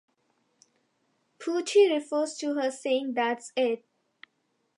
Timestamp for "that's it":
3.13-3.83